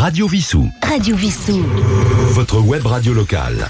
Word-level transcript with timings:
Radio 0.00 0.26
Vissou. 0.26 0.66
Radio 0.82 1.14
Vissou. 1.14 1.62
Votre 2.32 2.58
web 2.66 2.86
radio 2.86 3.12
locale. 3.12 3.68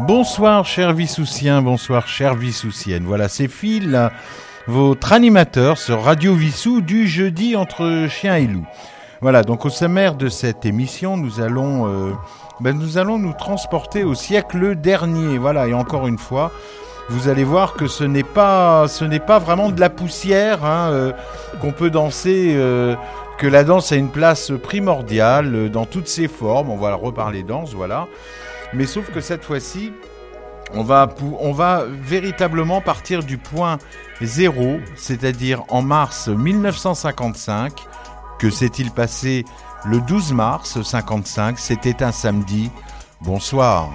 Bonsoir 0.00 0.66
chers 0.66 0.92
Vissoussiens, 0.92 1.62
bonsoir 1.62 2.08
chères 2.08 2.34
Vissoussiennes. 2.34 3.04
Voilà, 3.04 3.30
c'est 3.30 3.48
Phil, 3.48 4.10
votre 4.66 5.14
animateur 5.14 5.78
sur 5.78 6.02
Radio 6.02 6.34
Vissou 6.34 6.82
du 6.82 7.08
jeudi 7.08 7.56
entre 7.56 8.06
chien 8.10 8.36
et 8.36 8.46
loup. 8.46 8.66
Voilà, 9.22 9.42
donc 9.42 9.64
au 9.64 9.70
sommaire 9.70 10.16
de 10.16 10.28
cette 10.28 10.66
émission, 10.66 11.16
nous 11.16 11.40
allons, 11.40 11.88
euh, 11.88 12.12
ben, 12.60 12.78
nous 12.78 12.98
allons 12.98 13.18
nous 13.18 13.32
transporter 13.32 14.04
au 14.04 14.14
siècle 14.14 14.76
dernier. 14.76 15.38
Voilà, 15.38 15.68
et 15.68 15.72
encore 15.72 16.06
une 16.06 16.18
fois, 16.18 16.52
vous 17.08 17.28
allez 17.28 17.44
voir 17.44 17.74
que 17.74 17.86
ce 17.86 18.04
n'est 18.04 18.22
pas, 18.22 18.88
ce 18.88 19.04
n'est 19.04 19.20
pas 19.20 19.38
vraiment 19.38 19.70
de 19.70 19.80
la 19.80 19.90
poussière 19.90 20.64
hein, 20.64 20.90
euh, 20.90 21.12
qu'on 21.60 21.72
peut 21.72 21.90
danser. 21.90 22.52
euh, 22.56 22.96
que 23.38 23.46
la 23.46 23.64
danse 23.64 23.92
a 23.92 23.96
une 23.96 24.10
place 24.10 24.52
primordiale 24.62 25.54
euh, 25.54 25.68
dans 25.68 25.84
toutes 25.84 26.08
ses 26.08 26.28
formes. 26.28 26.70
On 26.70 26.76
va 26.76 26.94
reparler 26.94 27.42
danse, 27.42 27.74
voilà. 27.74 28.08
Mais 28.72 28.86
sauf 28.86 29.10
que 29.10 29.20
cette 29.20 29.44
fois-ci, 29.44 29.92
on 30.74 30.82
va, 30.82 31.08
on 31.40 31.52
va 31.52 31.84
véritablement 31.86 32.80
partir 32.80 33.22
du 33.22 33.38
point 33.38 33.78
zéro, 34.20 34.78
c'est-à-dire 34.96 35.62
en 35.68 35.82
mars 35.82 36.28
1955. 36.28 37.72
Que 38.38 38.50
s'est-il 38.50 38.90
passé 38.90 39.44
le 39.86 40.00
12 40.00 40.32
mars 40.32 40.82
55 40.82 41.58
C'était 41.58 42.02
un 42.02 42.12
samedi. 42.12 42.70
Bonsoir. 43.22 43.90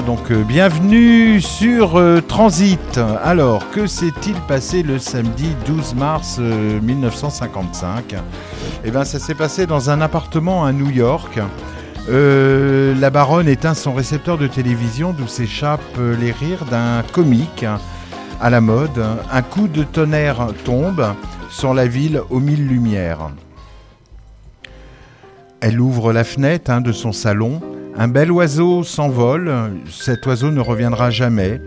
Donc 0.00 0.30
euh, 0.30 0.42
bienvenue 0.42 1.42
sur 1.42 1.98
euh, 1.98 2.22
Transit. 2.22 2.98
Alors, 3.22 3.68
que 3.70 3.86
s'est-il 3.86 4.34
passé 4.48 4.82
le 4.82 4.98
samedi 4.98 5.54
12 5.66 5.94
mars 5.96 6.38
euh, 6.40 6.80
1955 6.80 8.14
Eh 8.84 8.90
bien, 8.90 9.04
ça 9.04 9.18
s'est 9.18 9.34
passé 9.34 9.66
dans 9.66 9.90
un 9.90 10.00
appartement 10.00 10.64
à 10.64 10.72
New 10.72 10.88
York. 10.88 11.38
Euh, 12.08 12.94
la 12.98 13.10
baronne 13.10 13.48
éteint 13.48 13.74
son 13.74 13.92
récepteur 13.92 14.38
de 14.38 14.46
télévision 14.46 15.12
d'où 15.12 15.26
s'échappent 15.26 15.80
euh, 15.98 16.16
les 16.16 16.32
rires 16.32 16.64
d'un 16.64 17.02
comique 17.12 17.66
à 18.40 18.48
la 18.48 18.62
mode. 18.62 19.04
Un 19.30 19.42
coup 19.42 19.68
de 19.68 19.82
tonnerre 19.82 20.48
tombe 20.64 21.04
sur 21.50 21.74
la 21.74 21.86
ville 21.86 22.22
aux 22.30 22.40
mille 22.40 22.66
lumières. 22.66 23.30
Elle 25.60 25.80
ouvre 25.80 26.14
la 26.14 26.24
fenêtre 26.24 26.70
hein, 26.70 26.80
de 26.80 26.92
son 26.92 27.12
salon. 27.12 27.60
Un 27.96 28.08
bel 28.08 28.32
oiseau 28.32 28.84
s'envole. 28.84 29.52
Cet 29.90 30.26
oiseau 30.26 30.50
ne 30.50 30.60
reviendra 30.60 31.10
jamais. 31.10 31.60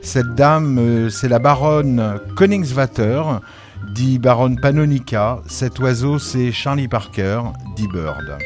Cette 0.00 0.34
dame, 0.34 0.78
euh, 0.78 1.10
c'est 1.10 1.28
la 1.28 1.38
baronne 1.38 2.20
Koningswater, 2.36 3.40
dit 3.94 4.18
baronne 4.18 4.58
Panonica. 4.60 5.40
Cet 5.46 5.78
oiseau, 5.80 6.18
c'est 6.18 6.52
Charlie 6.52 6.88
Parker, 6.88 7.42
dit 7.76 7.88
Bird. 7.88 8.38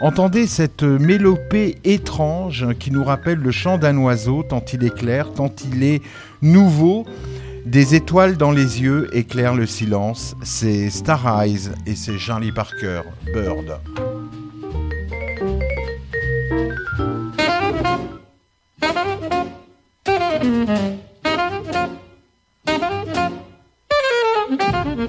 Entendez 0.00 0.46
cette 0.46 0.82
mélopée 0.84 1.78
étrange 1.84 2.66
qui 2.78 2.90
nous 2.90 3.02
rappelle 3.02 3.38
le 3.38 3.50
chant 3.50 3.78
d'un 3.78 3.96
oiseau, 3.98 4.44
tant 4.48 4.62
il 4.72 4.84
est 4.84 4.94
clair, 4.94 5.32
tant 5.32 5.52
il 5.72 5.82
est 5.82 6.02
nouveau. 6.40 7.04
Des 7.66 7.94
étoiles 7.94 8.36
dans 8.36 8.52
les 8.52 8.80
yeux 8.80 9.08
éclairent 9.12 9.56
le 9.56 9.66
silence. 9.66 10.36
C'est 10.42 10.88
Star 10.90 11.42
Eyes 11.42 11.70
et 11.86 11.96
c'est 11.96 12.18
Charlie 12.18 12.52
Parker, 12.52 13.02
Bird. 13.34 13.80
thank 16.58 17.38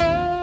you 0.01 0.38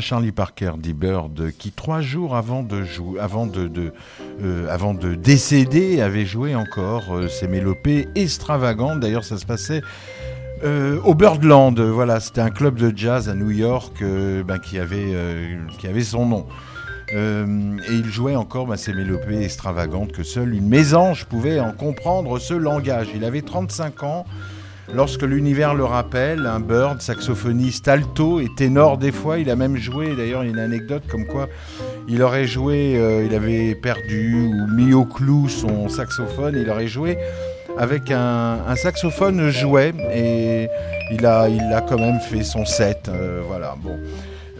Charlie 0.00 0.32
Parker 0.32 0.72
dit 0.78 0.92
Bird 0.92 1.50
qui 1.58 1.72
trois 1.72 2.00
jours 2.00 2.36
avant 2.36 2.62
de 2.62 2.82
jouer, 2.82 3.20
avant 3.20 3.46
de, 3.46 3.92
euh, 4.42 4.68
avant 4.68 4.94
de 4.94 5.14
décéder 5.14 6.00
avait 6.00 6.24
joué 6.24 6.54
encore 6.54 7.14
euh, 7.14 7.28
ses 7.28 7.48
mélopées 7.48 8.08
extravagantes. 8.14 9.00
D'ailleurs 9.00 9.24
ça 9.24 9.36
se 9.36 9.46
passait 9.46 9.82
euh, 10.64 11.00
au 11.04 11.14
Birdland. 11.14 11.78
Voilà, 11.78 12.20
c'était 12.20 12.40
un 12.40 12.50
club 12.50 12.76
de 12.76 12.92
jazz 12.96 13.28
à 13.28 13.34
New 13.34 13.50
York 13.50 14.02
ben, 14.02 14.58
qui 14.58 14.78
avait 14.78 15.14
qui 15.78 15.86
avait 15.86 16.04
son 16.04 16.26
nom. 16.26 16.46
et 17.12 17.92
il 17.92 18.06
jouait 18.06 18.36
encore 18.36 18.66
ben, 18.66 18.76
ces 18.76 18.92
mélopées 18.92 19.42
extravagantes 19.42 20.12
que 20.12 20.22
seule 20.22 20.54
une 20.54 20.68
mésange 20.68 21.26
pouvait 21.26 21.60
en 21.60 21.72
comprendre 21.72 22.38
ce 22.38 22.54
langage. 22.54 23.08
Il 23.14 23.24
avait 23.24 23.42
35 23.42 24.02
ans. 24.02 24.26
Lorsque 24.92 25.22
l'univers 25.22 25.74
le 25.74 25.84
rappelle, 25.84 26.46
un 26.46 26.60
Bird, 26.60 27.00
saxophoniste 27.00 27.88
alto 27.88 28.40
et 28.40 28.48
ténor 28.56 28.98
des 28.98 29.12
fois, 29.12 29.38
il 29.38 29.48
a 29.48 29.56
même 29.56 29.76
joué, 29.76 30.14
d'ailleurs 30.14 30.44
il 30.44 30.50
y 30.50 30.50
a 30.50 30.52
une 30.52 30.58
anecdote 30.58 31.04
comme 31.10 31.26
quoi 31.26 31.48
il 32.08 32.22
aurait 32.22 32.46
joué, 32.46 32.96
euh, 32.96 33.24
il 33.24 33.34
avait 33.34 33.74
perdu 33.74 34.34
ou 34.34 34.66
mis 34.74 34.92
au 34.92 35.04
clou 35.04 35.48
son 35.48 35.88
saxophone, 35.88 36.54
il 36.56 36.68
aurait 36.68 36.86
joué 36.86 37.18
avec 37.78 38.10
un, 38.10 38.76
saxophone 38.76 39.48
jouet 39.50 39.92
et 40.12 40.68
il 41.10 41.26
a, 41.26 41.48
il 41.48 41.62
quand 41.88 41.98
même 41.98 42.20
fait 42.20 42.44
son 42.44 42.64
set, 42.64 43.08
euh, 43.08 43.42
voilà, 43.46 43.74
bon. 43.82 43.98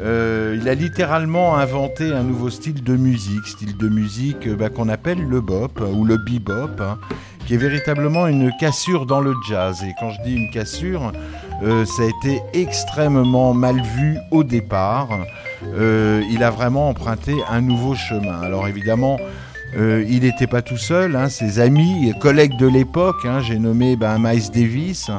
Euh, 0.00 0.58
il 0.61 0.69
a 0.69 0.75
littéralement 0.75 1.56
inventé 1.56 2.12
un 2.12 2.23
nouveau 2.23 2.50
style 2.50 2.82
de 2.82 2.96
musique, 2.96 3.46
style 3.46 3.76
de 3.76 3.88
musique 3.88 4.49
bah, 4.49 4.69
qu'on 4.69 4.88
appelle 4.88 5.23
le 5.23 5.41
bop 5.41 5.81
ou 5.81 6.05
le 6.05 6.17
bebop. 6.17 6.81
Hein 6.81 6.99
qui 7.46 7.55
est 7.55 7.58
véritablement 7.58 8.26
une 8.26 8.52
cassure 8.58 9.06
dans 9.06 9.20
le 9.20 9.35
jazz. 9.49 9.82
Et 9.85 9.93
quand 10.00 10.11
je 10.11 10.23
dis 10.23 10.35
une 10.35 10.50
cassure, 10.50 11.12
euh, 11.62 11.85
ça 11.85 12.02
a 12.02 12.06
été 12.06 12.41
extrêmement 12.52 13.52
mal 13.55 13.81
vu 13.81 14.17
au 14.31 14.44
départ. 14.44 15.08
Euh, 15.76 16.23
il 16.31 16.43
a 16.43 16.50
vraiment 16.50 16.88
emprunté 16.88 17.35
un 17.49 17.61
nouveau 17.61 17.94
chemin. 17.94 18.41
Alors 18.41 18.67
évidemment, 18.67 19.19
euh, 19.76 20.05
il 20.08 20.20
n'était 20.20 20.46
pas 20.46 20.62
tout 20.62 20.79
seul. 20.79 21.17
Hein. 21.17 21.29
ses 21.29 21.58
amis 21.58 22.14
collègues 22.20 22.56
de 22.56 22.67
l'époque, 22.67 23.25
hein, 23.25 23.41
j'ai 23.41 23.58
nommé 23.58 23.96
ben, 23.96 24.19
Miles 24.19 24.50
Davis, 24.50 25.11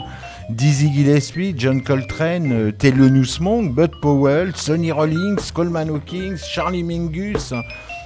Dizzy 0.50 0.92
Gillespie, 0.94 1.54
John 1.58 1.82
Coltrane, 1.82 2.72
Thelonious 2.74 3.40
Monk, 3.42 3.74
Bud 3.74 3.92
Powell, 4.02 4.56
Sonny 4.56 4.92
Rollins, 4.92 5.52
Coleman 5.54 5.90
Hawkins, 5.90 6.38
Charlie 6.38 6.84
Mingus 6.84 7.54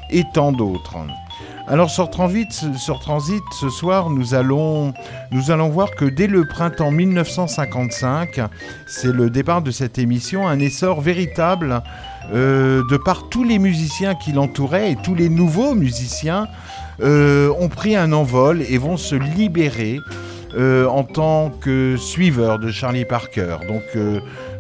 et 0.10 0.24
tant 0.34 0.52
d'autres. 0.52 0.98
Alors 1.68 1.90
sur 1.90 2.10
Transit, 2.10 2.52
sur 2.78 3.00
Transit, 3.00 3.44
ce 3.60 3.70
soir, 3.70 4.10
nous 4.10 4.34
allons, 4.34 4.94
nous 5.32 5.52
allons 5.52 5.70
voir 5.70 5.92
que 5.92 6.06
dès 6.06 6.26
le 6.26 6.48
printemps 6.48 6.92
1955, 6.92 8.42
c'est 8.88 9.14
le 9.14 9.30
départ 9.30 9.62
de 9.62 9.70
cette 9.70 10.00
émission, 10.00 10.48
un 10.48 10.60
essor 10.60 11.02
véritable 11.02 11.84
euh, 12.34 12.82
de 12.90 12.98
par 12.98 13.30
tous 13.30 13.44
les 13.44 13.60
musiciens 13.60 14.16
qui 14.16 14.32
l'entouraient 14.32 14.94
et 14.94 14.96
tous 14.96 15.14
les 15.14 15.30
nouveaux 15.30 15.76
musiciens 15.76 16.48
euh, 17.02 17.54
ont 17.60 17.70
pris 17.70 17.96
un 17.96 18.14
envol 18.14 18.64
et 18.68 18.78
vont 18.78 18.98
se 18.98 19.16
libérer 19.16 20.00
euh, 20.56 20.86
en 20.88 21.04
tant 21.04 21.52
que 21.62 21.96
suiveurs 21.98 22.60
de 22.60 22.72
Charlie 22.72 23.06
Parker. 23.06 23.58
Donc 23.68 23.84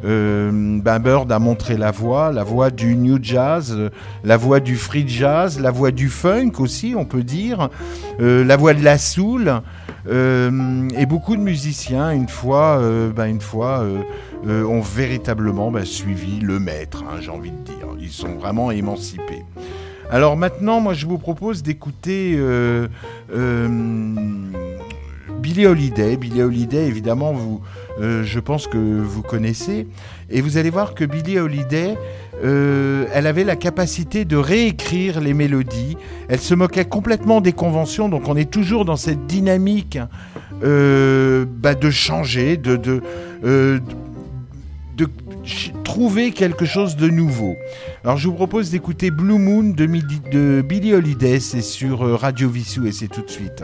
euh, 0.06 0.50
ben 0.82 1.00
Bird 1.00 1.30
a 1.32 1.40
montré 1.40 1.76
la 1.76 1.92
voix, 1.92 2.32
la 2.32 2.44
voix 2.44 2.70
du 2.70 2.96
new 2.96 3.20
jazz, 3.22 3.78
la 4.24 4.38
voix 4.38 4.62
du 4.62 4.78
free 4.78 5.08
jazz, 5.08 5.60
la 5.60 5.72
voix 5.72 5.92
du 5.92 6.08
funk 6.08 6.54
aussi, 6.60 6.94
on 6.96 7.04
peut 7.04 7.24
dire, 7.24 7.70
euh, 8.22 8.46
la 8.46 8.56
voix 8.56 8.74
de 8.74 8.84
la 8.84 8.98
soul. 8.98 9.62
Euh, 10.10 10.88
et 10.98 11.06
beaucoup 11.06 11.36
de 11.36 11.42
musiciens, 11.42 12.12
une 12.12 12.30
fois, 12.30 12.82
ben 13.16 13.26
une 13.26 13.42
fois 13.42 13.84
ont 14.46 14.82
véritablement 14.82 15.72
ben, 15.72 15.84
suivi 15.84 16.40
le 16.40 16.60
maître, 16.60 17.04
hein, 17.04 17.18
j'ai 17.20 17.32
envie 17.32 17.52
de 17.52 17.58
dire. 17.58 17.76
Ils 18.00 18.12
sont 18.12 18.36
vraiment 18.36 18.72
émancipés. 18.72 19.44
Alors 20.10 20.38
maintenant, 20.38 20.80
moi, 20.80 20.94
je 20.94 21.06
vous 21.06 21.18
propose 21.18 21.62
d'écouter 21.62 22.40
Billy 25.40 25.66
Holiday. 25.66 26.18
Billy 26.18 26.42
Holiday, 26.42 26.86
évidemment, 26.86 27.34
vous, 27.34 27.62
euh, 28.00 28.24
je 28.24 28.40
pense 28.40 28.68
que 28.68 28.78
vous 28.78 29.22
connaissez. 29.22 29.88
Et 30.30 30.42
vous 30.42 30.58
allez 30.58 30.70
voir 30.70 30.94
que 30.94 31.06
Billie 31.06 31.40
Holiday, 31.40 31.98
euh, 32.44 33.06
elle 33.14 33.26
avait 33.26 33.44
la 33.44 33.56
capacité 33.56 34.26
de 34.26 34.38
réécrire 34.38 35.20
les 35.22 35.34
mélodies. 35.34 35.98
Elle 36.28 36.40
se 36.40 36.54
moquait 36.54 36.86
complètement 36.86 37.42
des 37.42 37.54
conventions, 37.54 38.10
donc 38.10 38.28
on 38.28 38.36
est 38.36 38.50
toujours 38.50 38.86
dans 38.86 38.98
cette 38.98 39.26
dynamique 39.26 39.98
euh, 40.64 41.46
bah, 41.48 41.74
de 41.74 41.90
changer, 41.90 42.58
de, 42.58 42.76
de, 42.76 43.02
trouver 45.84 46.32
quelque 46.32 46.66
chose 46.66 46.96
de 46.96 47.10
nouveau. 47.10 47.56
Alors 48.04 48.18
je 48.18 48.28
vous 48.28 48.36
propose 48.36 48.70
d'écouter 48.70 49.10
Blue 49.10 49.40
Moon 49.40 49.64
de, 49.64 49.86
de 50.32 50.62
Billie 50.62 50.94
Holiday, 50.94 51.40
c'est 51.40 51.62
sur 51.62 52.02
Radio 52.20 52.48
Vissou 52.48 52.86
et 52.86 52.92
c'est 52.92 53.08
tout 53.08 53.22
de 53.24 53.30
suite. 53.30 53.64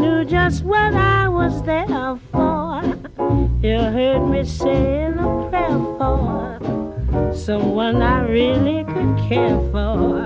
Knew 0.00 0.24
just 0.24 0.64
what 0.64 0.94
I 0.94 1.28
was 1.28 1.62
there 1.62 2.18
for. 2.32 2.82
You 3.62 3.78
heard 3.78 4.28
me 4.30 4.44
saying 4.44 5.18
a 5.18 5.48
prayer 5.50 5.78
for 5.98 7.34
someone 7.34 8.00
I 8.00 8.26
really 8.26 8.84
could 8.84 9.18
care 9.28 9.58
for. 9.70 10.24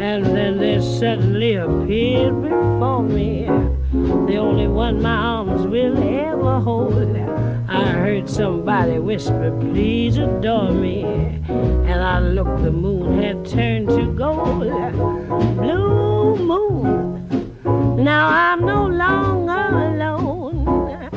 And 0.00 0.24
then 0.24 0.58
they 0.58 0.80
suddenly 0.80 1.54
appeared 1.54 2.42
before 2.42 3.02
me, 3.02 3.46
the 4.28 4.36
only 4.36 4.68
one 4.68 5.02
my 5.02 5.16
arms 5.16 5.66
will 5.66 5.98
ever 5.98 6.60
hold. 6.60 7.16
I 7.68 7.84
heard 8.04 8.28
somebody 8.28 8.98
whisper, 8.98 9.56
please 9.60 10.16
adore 10.16 10.72
me. 10.72 11.02
And 11.48 12.00
I 12.02 12.20
looked, 12.20 12.62
the 12.62 12.70
moon 12.70 13.22
had 13.22 13.44
turned 13.46 13.88
to 13.88 14.12
gold. 14.12 14.68
Blue 15.56 16.36
moon, 16.36 16.99
now 18.04 18.28
I'm 18.28 18.64
no 18.64 18.86
longer 18.86 19.90
alone. 19.90 21.10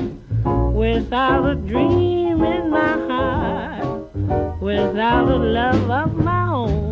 Without 0.74 1.50
a 1.50 1.56
dream 1.56 2.44
in 2.44 2.70
my 2.70 2.94
heart, 3.08 4.14
without 4.62 5.30
a 5.30 5.38
love 5.38 5.90
of 5.90 6.16
my 6.16 6.48
own. 6.48 6.84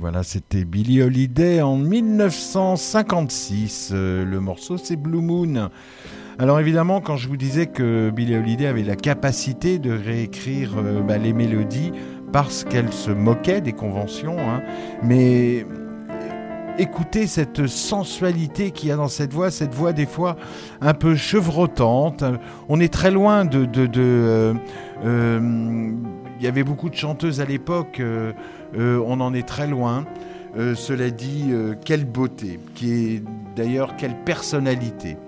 voilà, 0.00 0.22
c'était 0.24 0.64
Billy 0.64 1.00
Holiday 1.02 1.62
en 1.62 1.76
1956. 1.76 3.90
Euh, 3.92 4.24
le 4.24 4.40
morceau, 4.40 4.76
c'est 4.76 4.96
Blue 4.96 5.20
Moon. 5.20 5.70
Alors 6.40 6.58
évidemment, 6.58 7.02
quand 7.02 7.18
je 7.18 7.28
vous 7.28 7.36
disais 7.36 7.66
que 7.66 8.08
Billy 8.08 8.34
Holiday 8.34 8.64
avait 8.64 8.82
la 8.82 8.96
capacité 8.96 9.78
de 9.78 9.92
réécrire 9.92 10.72
euh, 10.78 11.02
bah, 11.02 11.18
les 11.18 11.34
mélodies 11.34 11.92
parce 12.32 12.64
qu'elle 12.64 12.94
se 12.94 13.10
moquait 13.10 13.60
des 13.60 13.74
conventions, 13.74 14.38
hein, 14.38 14.62
mais 15.02 15.66
écoutez 16.78 17.26
cette 17.26 17.66
sensualité 17.66 18.70
qu'il 18.70 18.88
y 18.88 18.92
a 18.92 18.96
dans 18.96 19.08
cette 19.08 19.34
voix, 19.34 19.50
cette 19.50 19.74
voix 19.74 19.92
des 19.92 20.06
fois 20.06 20.36
un 20.80 20.94
peu 20.94 21.14
chevrotante. 21.14 22.24
On 22.70 22.80
est 22.80 22.90
très 22.90 23.10
loin 23.10 23.44
de... 23.44 23.66
de, 23.66 24.56
euh, 25.04 25.92
il 26.38 26.44
y 26.44 26.48
avait 26.48 26.64
beaucoup 26.64 26.88
de 26.88 26.94
chanteuses 26.94 27.42
à 27.42 27.44
l'époque, 27.44 28.00
on 28.78 29.20
en 29.20 29.34
est 29.34 29.46
très 29.46 29.66
loin. 29.66 30.06
cela 30.56 31.10
dit, 31.10 31.52
quelle 31.84 32.06
beauté, 32.06 32.58
qui 32.74 32.92
est 32.92 33.22
d'ailleurs 33.54 33.94
quelle 33.96 34.16
personnalité. 34.24 35.18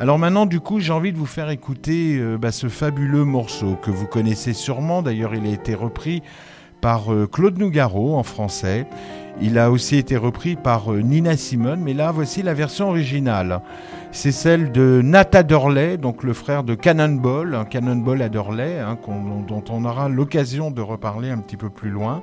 Alors 0.00 0.18
maintenant, 0.18 0.46
du 0.46 0.60
coup, 0.60 0.78
j'ai 0.78 0.92
envie 0.92 1.12
de 1.12 1.18
vous 1.18 1.26
faire 1.26 1.50
écouter 1.50 2.22
bah, 2.40 2.52
ce 2.52 2.68
fabuleux 2.68 3.24
morceau 3.24 3.76
que 3.82 3.90
vous 3.90 4.06
connaissez 4.06 4.52
sûrement. 4.52 5.02
D'ailleurs, 5.02 5.34
il 5.34 5.44
a 5.44 5.50
été 5.50 5.74
repris 5.74 6.22
par 6.80 7.06
Claude 7.32 7.58
Nougaro 7.58 8.16
en 8.16 8.22
français. 8.22 8.86
Il 9.40 9.58
a 9.58 9.72
aussi 9.72 9.96
été 9.96 10.16
repris 10.16 10.54
par 10.54 10.92
Nina 10.92 11.36
Simone, 11.36 11.80
mais 11.80 11.94
là, 11.94 12.12
voici 12.12 12.42
la 12.42 12.54
version 12.54 12.90
originale. 12.90 13.60
C'est 14.12 14.30
celle 14.30 14.70
de 14.70 15.00
Nat 15.02 15.30
Adderley, 15.34 15.96
donc 15.96 16.22
le 16.22 16.32
frère 16.32 16.62
de 16.62 16.76
Cannonball, 16.76 17.66
Cannonball 17.68 18.22
Adderley, 18.22 18.78
hein, 18.78 18.96
dont 19.48 19.64
on 19.68 19.84
aura 19.84 20.08
l'occasion 20.08 20.70
de 20.70 20.80
reparler 20.80 21.30
un 21.30 21.38
petit 21.38 21.56
peu 21.56 21.70
plus 21.70 21.90
loin. 21.90 22.22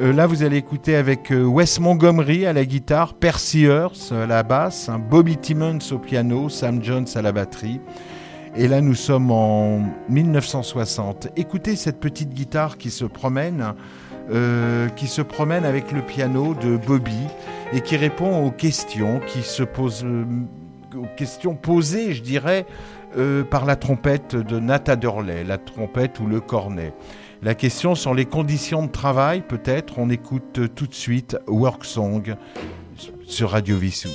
Euh, 0.00 0.12
là, 0.12 0.28
vous 0.28 0.44
allez 0.44 0.58
écouter 0.58 0.94
avec 0.94 1.32
euh, 1.32 1.42
Wes 1.42 1.80
Montgomery 1.80 2.46
à 2.46 2.52
la 2.52 2.64
guitare, 2.64 3.14
Percy 3.14 3.62
Hearst 3.62 4.12
à 4.12 4.26
la 4.26 4.44
basse, 4.44 4.88
hein, 4.88 5.00
Bobby 5.00 5.36
Timmons 5.36 5.80
au 5.90 5.98
piano, 5.98 6.48
Sam 6.48 6.84
Jones 6.84 7.06
à 7.16 7.22
la 7.22 7.32
batterie. 7.32 7.80
Et 8.54 8.68
là, 8.68 8.80
nous 8.80 8.94
sommes 8.94 9.32
en 9.32 9.82
1960. 10.08 11.28
Écoutez 11.36 11.74
cette 11.74 11.98
petite 11.98 12.28
guitare 12.28 12.78
qui 12.78 12.90
se 12.90 13.04
promène, 13.06 13.74
euh, 14.30 14.88
qui 14.90 15.08
se 15.08 15.20
promène 15.20 15.64
avec 15.64 15.90
le 15.90 16.02
piano 16.02 16.54
de 16.54 16.76
Bobby 16.76 17.26
et 17.72 17.80
qui 17.80 17.96
répond 17.96 18.46
aux 18.46 18.52
questions 18.52 19.20
qui 19.26 19.42
se 19.42 19.64
posent, 19.64 20.06
questions 21.16 21.56
posées, 21.56 22.14
je 22.14 22.22
dirais, 22.22 22.66
par 23.50 23.64
la 23.64 23.74
trompette 23.74 24.36
de 24.36 24.60
Nat 24.60 24.82
Adderley, 24.86 25.42
la 25.42 25.58
trompette 25.58 26.20
ou 26.20 26.26
le 26.26 26.40
cornet. 26.40 26.92
La 27.40 27.54
question 27.54 27.94
sont 27.94 28.14
les 28.14 28.24
conditions 28.24 28.84
de 28.84 28.90
travail, 28.90 29.42
peut-être. 29.46 29.98
On 29.98 30.10
écoute 30.10 30.60
tout 30.74 30.86
de 30.86 30.94
suite 30.94 31.36
Work 31.46 31.84
Song 31.84 32.34
sur 33.26 33.50
Radio 33.50 33.76
Vissou. 33.76 34.08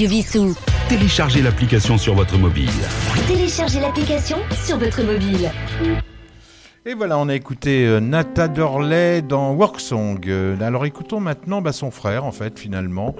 Radio 0.00 0.16
Vissou. 0.16 0.54
Téléchargez 0.88 1.42
l'application 1.42 1.98
sur 1.98 2.14
votre 2.14 2.38
mobile. 2.38 2.70
Téléchargez 3.28 3.80
l'application 3.80 4.38
sur 4.64 4.78
votre 4.78 5.02
mobile. 5.02 5.50
Et 6.86 6.94
voilà, 6.94 7.18
on 7.18 7.28
a 7.28 7.34
écouté 7.34 7.86
euh, 7.86 8.00
Nata 8.00 8.48
Dorley 8.48 9.20
dans 9.20 9.52
Worksong. 9.52 10.26
Euh, 10.26 10.56
alors 10.62 10.86
écoutons 10.86 11.20
maintenant 11.20 11.60
bah, 11.60 11.72
son 11.72 11.90
frère, 11.90 12.24
en 12.24 12.32
fait, 12.32 12.58
finalement. 12.58 13.14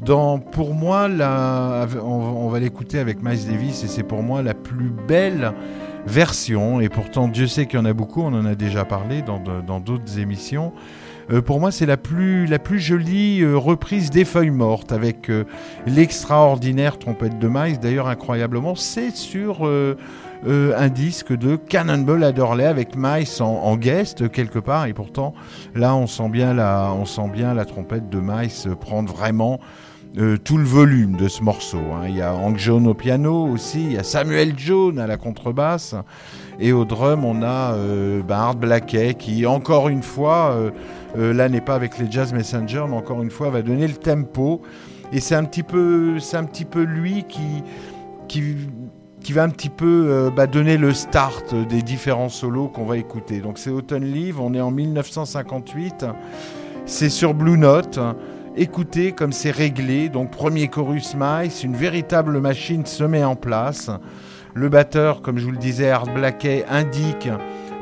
Dans, 0.00 0.40
pour 0.40 0.74
moi, 0.74 1.06
la, 1.06 1.86
on, 2.02 2.08
on 2.08 2.48
va 2.48 2.58
l'écouter 2.58 2.98
avec 2.98 3.22
Miles 3.22 3.46
Davis 3.46 3.84
et 3.84 3.86
c'est 3.86 4.02
pour 4.02 4.24
moi 4.24 4.42
la 4.42 4.54
plus 4.54 4.90
belle 5.06 5.52
version. 6.04 6.80
Et 6.80 6.88
pourtant, 6.88 7.28
Dieu 7.28 7.46
sait 7.46 7.66
qu'il 7.66 7.78
y 7.78 7.82
en 7.82 7.84
a 7.84 7.92
beaucoup, 7.92 8.22
on 8.22 8.34
en 8.34 8.44
a 8.44 8.56
déjà 8.56 8.84
parlé 8.84 9.22
dans 9.22 9.78
d'autres 9.78 10.18
émissions. 10.18 10.72
Euh, 11.30 11.40
pour 11.40 11.60
moi, 11.60 11.70
c'est 11.70 11.86
la 11.86 11.96
plus, 11.96 12.48
jolie 12.78 13.40
euh, 13.40 13.56
reprise 13.56 14.10
des 14.10 14.24
feuilles 14.24 14.50
mortes 14.50 14.92
avec 14.92 15.30
euh, 15.30 15.44
l'extraordinaire 15.86 16.98
trompette 16.98 17.38
de 17.38 17.48
Miles. 17.48 17.78
D'ailleurs, 17.80 18.08
incroyablement, 18.08 18.74
c'est 18.74 19.10
sur 19.10 19.68
un 20.46 20.88
disque 20.88 21.32
de 21.34 21.56
Cannonball 21.56 22.22
Adderley 22.22 22.66
avec 22.66 22.96
Miles 22.96 23.26
en, 23.40 23.44
en 23.44 23.76
guest 23.76 24.30
quelque 24.30 24.58
part. 24.58 24.86
Et 24.86 24.92
pourtant, 24.92 25.34
là, 25.74 25.96
on 25.96 26.06
sent 26.06 26.28
bien 26.28 26.52
la, 26.52 26.92
on 26.94 27.06
sent 27.06 27.28
bien 27.32 27.54
la 27.54 27.64
trompette 27.64 28.10
de 28.10 28.20
Miles 28.20 28.76
prendre 28.78 29.12
vraiment 29.12 29.58
euh, 30.16 30.36
tout 30.36 30.58
le 30.58 30.64
volume 30.64 31.16
de 31.16 31.26
ce 31.26 31.42
morceau. 31.42 31.78
hein. 31.92 32.04
Il 32.08 32.16
y 32.16 32.22
a 32.22 32.32
Hank 32.32 32.56
Jones 32.56 32.86
au 32.86 32.94
piano 32.94 33.48
aussi, 33.48 33.82
il 33.82 33.92
y 33.94 33.98
a 33.98 34.04
Samuel 34.04 34.56
Jones 34.56 35.00
à 35.00 35.08
la 35.08 35.16
contrebasse. 35.16 35.96
Et 36.60 36.72
au 36.72 36.84
drum, 36.84 37.24
on 37.24 37.42
a 37.42 37.74
euh, 37.74 38.22
ben, 38.22 38.36
Art 38.36 38.54
Blakey 38.54 39.14
qui, 39.14 39.44
encore 39.44 39.88
une 39.88 40.04
fois, 40.04 40.56
euh, 41.16 41.32
là 41.32 41.48
n'est 41.48 41.60
pas 41.60 41.74
avec 41.74 41.98
les 41.98 42.08
Jazz 42.08 42.32
Messengers, 42.32 42.84
mais 42.88 42.96
encore 42.96 43.24
une 43.24 43.30
fois, 43.30 43.50
va 43.50 43.62
donner 43.62 43.88
le 43.88 43.94
tempo. 43.94 44.62
Et 45.12 45.18
c'est 45.18 45.34
un 45.34 45.44
petit 45.44 45.64
peu, 45.64 46.20
c'est 46.20 46.36
un 46.36 46.44
petit 46.44 46.64
peu 46.64 46.82
lui 46.82 47.24
qui, 47.28 47.64
qui, 48.28 48.54
qui 49.20 49.32
va 49.32 49.42
un 49.42 49.48
petit 49.48 49.68
peu 49.68 50.30
bah, 50.34 50.46
donner 50.46 50.76
le 50.76 50.94
start 50.94 51.54
des 51.68 51.82
différents 51.82 52.28
solos 52.28 52.68
qu'on 52.68 52.84
va 52.84 52.98
écouter. 52.98 53.40
Donc 53.40 53.58
c'est 53.58 53.70
Autumn 53.70 54.04
Leave, 54.04 54.40
on 54.40 54.54
est 54.54 54.60
en 54.60 54.70
1958, 54.70 56.06
c'est 56.86 57.10
sur 57.10 57.34
Blue 57.34 57.58
Note. 57.58 57.98
Écoutez 58.56 59.10
comme 59.10 59.32
c'est 59.32 59.50
réglé. 59.50 60.08
Donc 60.08 60.30
premier 60.30 60.68
chorus 60.68 61.16
Miles, 61.18 61.50
une 61.64 61.74
véritable 61.74 62.38
machine 62.40 62.86
se 62.86 63.02
met 63.02 63.24
en 63.24 63.34
place. 63.34 63.90
Le 64.54 64.68
batteur, 64.68 65.22
comme 65.22 65.38
je 65.38 65.44
vous 65.44 65.50
le 65.50 65.58
disais, 65.58 65.90
Art 65.90 66.06
Blakey, 66.06 66.64
indique 66.68 67.28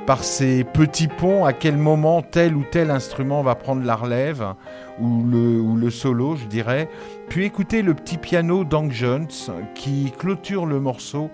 par 0.07 0.25
ses 0.25 0.65
petits 0.65 1.09
ponts 1.09 1.45
à 1.45 1.53
quel 1.53 1.77
moment 1.77 2.23
tel 2.23 2.57
ou 2.57 2.65
tel 2.71 2.91
instrument 2.91 3.43
va 3.43 3.55
prendre 3.55 3.85
la 3.85 3.95
relève 3.95 4.55
ou 4.99 5.23
le, 5.25 5.61
ou 5.61 5.77
le 5.77 5.91
solo, 5.91 6.37
je 6.37 6.47
dirais. 6.47 6.89
Puis 7.29 7.45
écoutez 7.45 7.83
le 7.83 7.93
petit 7.93 8.17
piano 8.17 8.65
d'Hank 8.65 8.93
Jones 8.93 9.29
qui 9.75 10.11
clôture 10.19 10.65
le 10.65 10.81
morceau 10.81 11.31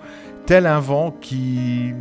tel 0.46 0.66
un 0.66 0.80
vent 0.80 1.12
qui, 1.12 1.94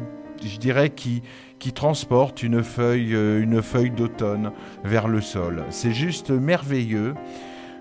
je 0.44 0.58
dirais, 0.58 0.90
qui, 0.90 1.22
qui 1.60 1.74
transporte 1.74 2.44
une 2.44 2.64
feuille, 2.64 3.16
euh, 3.16 3.42
une 3.42 3.62
feuille 3.62 3.92
d'automne 3.92 4.52
vers 4.84 5.08
le 5.08 5.22
sol. 5.22 5.64
C'est 5.70 5.92
juste 5.92 6.30
merveilleux. 6.30 7.16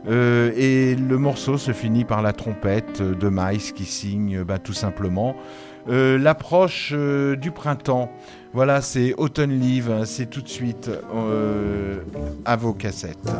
Euh, 0.09 0.53
et 0.57 0.95
le 0.95 1.19
morceau 1.19 1.59
se 1.59 1.73
finit 1.73 2.05
par 2.05 2.23
la 2.23 2.33
trompette 2.33 3.03
de 3.03 3.29
Miles 3.29 3.73
qui 3.75 3.85
signe 3.85 4.45
bah, 4.45 4.59
tout 4.59 4.73
simplement 4.73 5.35
euh, 5.89 6.17
l'approche 6.19 6.93
du 6.93 7.51
printemps. 7.51 8.11
Voilà, 8.53 8.81
c'est 8.83 9.15
Autumn 9.19 9.51
Leave, 9.51 10.05
c'est 10.05 10.27
tout 10.27 10.43
de 10.43 10.49
suite 10.49 10.91
à 12.45 12.57
vos 12.57 12.73
cassettes. 12.73 13.33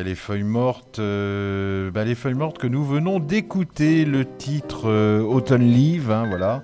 Après 0.00 0.08
les 0.08 0.14
feuilles 0.14 0.44
mortes, 0.44 0.98
euh, 0.98 1.90
bah, 1.90 2.04
les 2.06 2.14
feuilles 2.14 2.32
mortes 2.32 2.56
que 2.56 2.66
nous 2.66 2.84
venons 2.84 3.20
d'écouter, 3.20 4.06
le 4.06 4.24
titre 4.24 4.88
euh, 4.88 5.20
Autumn 5.20 5.60
Leave, 5.60 6.10
hein, 6.10 6.24
voilà. 6.26 6.62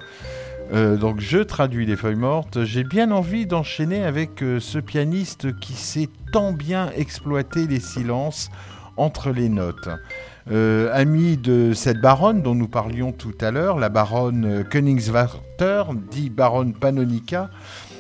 Euh, 0.72 0.96
donc 0.96 1.20
je 1.20 1.38
traduis 1.38 1.85
les 1.85 1.96
feuilles 1.96 2.14
mortes. 2.14 2.64
J'ai 2.64 2.83
bien 2.83 3.11
envie 3.11 3.44
d'enchaîner 3.44 4.05
avec 4.05 4.40
ce 4.40 4.79
pianiste 4.79 5.55
qui 5.61 5.75
sait 5.75 6.09
tant 6.33 6.53
bien 6.53 6.90
exploiter 6.96 7.66
les 7.66 7.79
silences 7.79 8.49
entre 8.96 9.31
les 9.33 9.51
notes. 9.51 9.90
Ami 10.49 11.37
de 11.37 11.72
cette 11.75 12.01
baronne 12.01 12.40
dont 12.40 12.55
nous 12.55 12.68
parlions 12.68 13.12
tout 13.12 13.35
à 13.40 13.51
l'heure, 13.51 13.79
la 13.79 13.90
baronne 13.90 14.64
Königswarter, 14.64 15.83
dit 16.11 16.31
baronne 16.31 16.72
Panonica, 16.72 17.51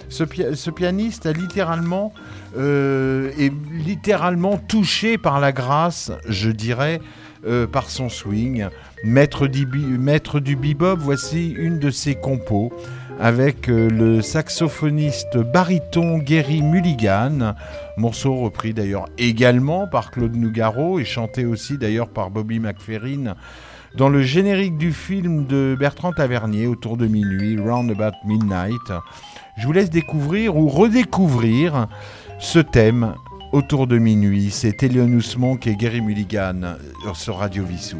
ce, 0.08 0.24
pia- 0.24 0.54
ce 0.54 0.70
pianiste 0.70 1.26
a 1.26 1.32
littéralement 1.32 2.12
euh, 2.56 3.30
est 3.38 3.52
littéralement 3.72 4.56
touché 4.56 5.18
par 5.18 5.40
la 5.40 5.52
grâce, 5.52 6.12
je 6.28 6.50
dirais, 6.50 7.00
euh, 7.46 7.66
par 7.66 7.90
son 7.90 8.08
swing. 8.08 8.66
Maître 9.04 9.46
du, 9.46 9.66
maître 9.66 10.40
du 10.40 10.56
bebop, 10.56 10.96
voici 10.98 11.50
une 11.50 11.78
de 11.78 11.90
ses 11.90 12.14
compos 12.14 12.72
avec 13.18 13.68
euh, 13.68 13.88
le 13.88 14.20
saxophoniste 14.20 15.38
baryton 15.38 16.18
Gary 16.18 16.60
Mulligan, 16.62 17.54
morceau 17.96 18.36
repris 18.36 18.74
d'ailleurs 18.74 19.06
également 19.18 19.86
par 19.86 20.10
Claude 20.10 20.36
Nougaro 20.36 20.98
et 20.98 21.04
chanté 21.04 21.46
aussi 21.46 21.78
d'ailleurs 21.78 22.08
par 22.08 22.30
Bobby 22.30 22.58
McFerrin 22.58 23.34
dans 23.94 24.08
le 24.08 24.22
générique 24.22 24.76
du 24.76 24.92
film 24.92 25.46
de 25.46 25.76
Bertrand 25.78 26.12
Tavernier 26.12 26.66
autour 26.66 26.96
de 26.96 27.06
minuit, 27.06 27.58
Round 27.58 27.90
About 27.90 28.16
Midnight. 28.24 28.92
Je 29.58 29.66
vous 29.66 29.72
laisse 29.72 29.90
découvrir 29.90 30.56
ou 30.56 30.68
redécouvrir 30.68 31.88
ce 32.38 32.58
thème 32.58 33.14
autour 33.52 33.86
de 33.86 33.98
minuit. 33.98 34.50
C'est 34.50 34.82
Eleonus 34.82 35.36
Monk 35.38 35.66
et 35.66 35.76
Gary 35.76 36.00
Mulligan 36.00 36.62
euh, 36.62 37.14
sur 37.14 37.36
Radio 37.36 37.64
Vissou. 37.64 37.98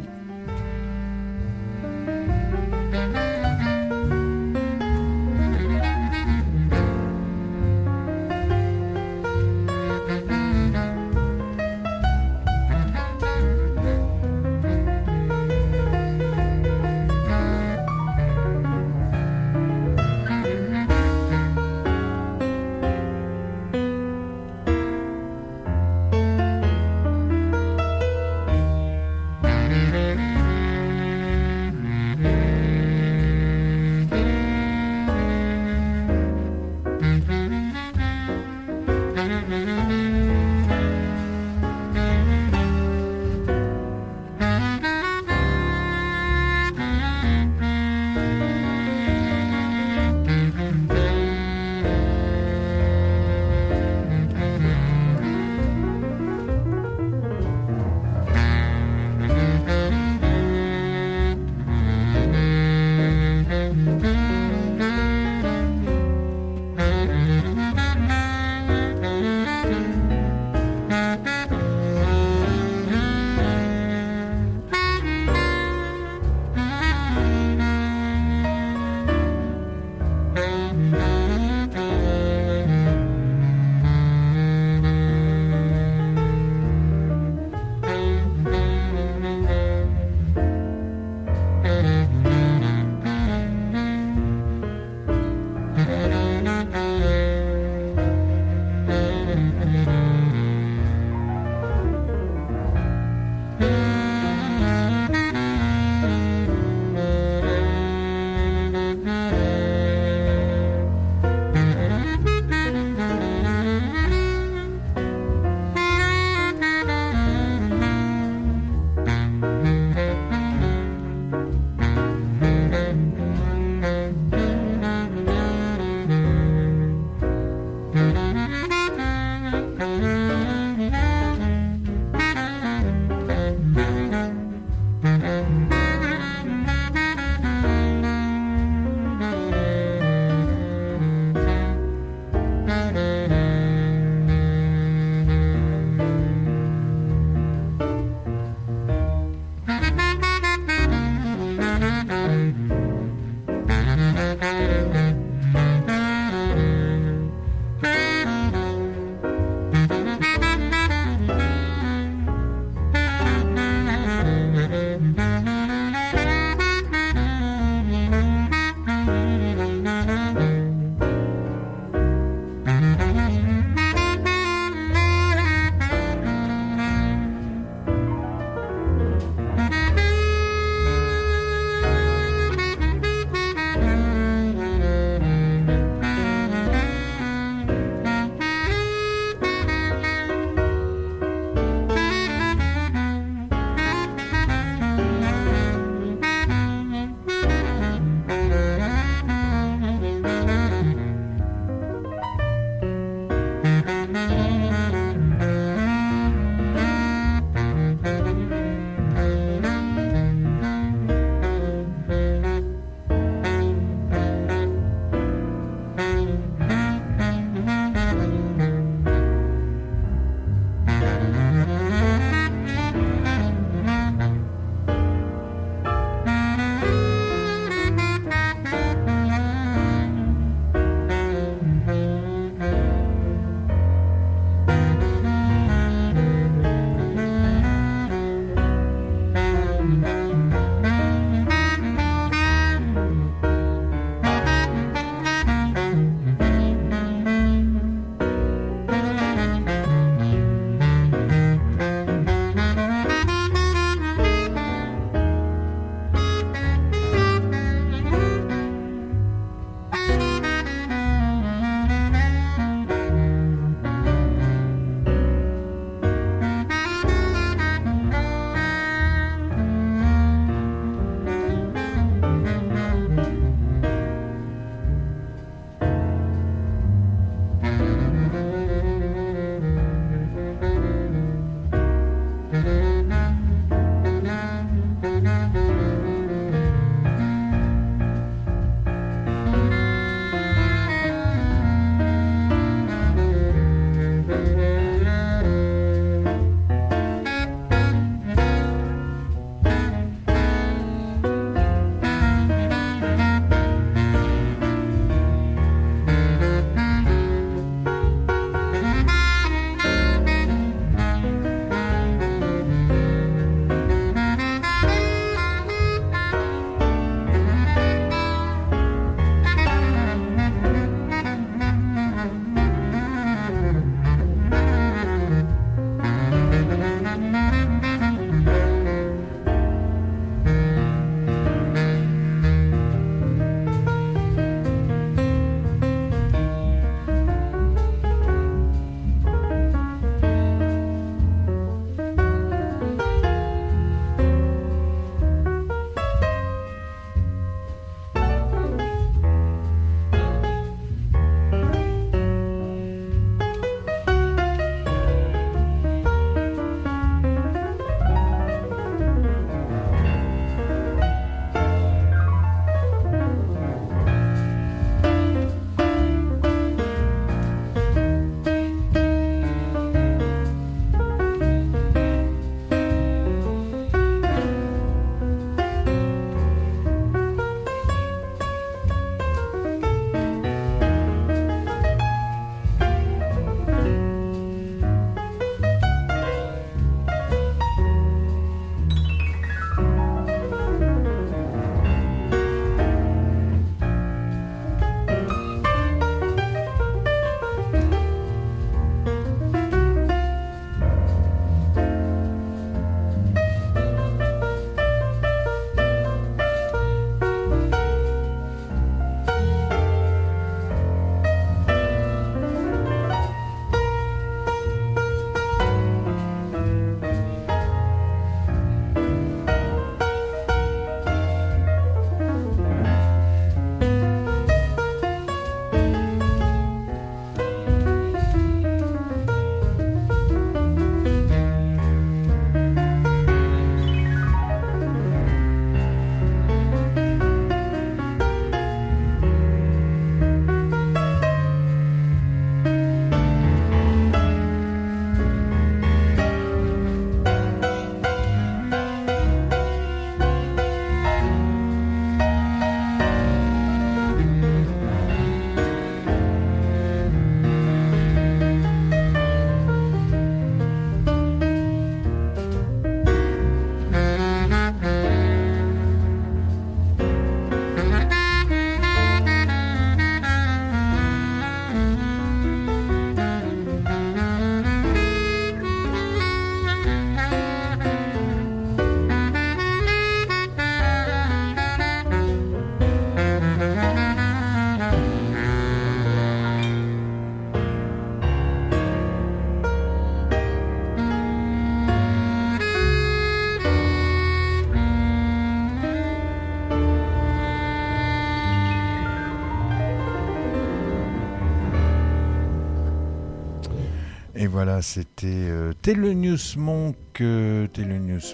Voilà, 504.57 504.81
c'était 504.81 505.27
euh, 505.27 505.71
Thelonious 505.83 506.57
Monk, 506.57 506.95
euh, 507.21 507.67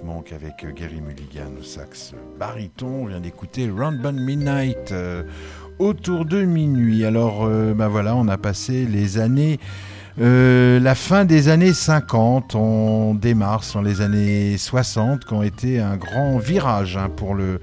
Monk 0.06 0.32
avec 0.32 0.64
euh, 0.64 0.72
Gary 0.74 1.02
Mulligan 1.02 1.52
au 1.60 1.64
sax 1.64 2.14
baryton. 2.40 2.88
On 2.88 3.06
vient 3.08 3.20
d'écouter 3.20 3.70
Round 3.70 4.00
Midnight 4.14 4.94
euh, 4.94 5.24
autour 5.80 6.24
de 6.24 6.44
minuit. 6.44 7.04
Alors, 7.04 7.46
ben 7.46 7.90
voilà, 7.90 8.16
on 8.16 8.30
a 8.30 8.38
passé 8.38 8.86
les 8.86 9.18
années. 9.18 9.60
la 10.18 10.96
fin 10.96 11.26
des 11.26 11.50
années 11.50 11.74
50, 11.74 12.56
on 12.56 13.16
démarre 13.16 13.66
sur 13.66 13.82
les 13.82 14.00
années 14.00 14.58
60 14.58 15.26
qui 15.26 15.34
ont 15.34 15.44
été 15.44 15.82
un 15.82 15.98
grand 15.98 16.38
virage 16.38 16.96
hein, 16.96 17.10
pour 17.14 17.36
le 17.36 17.60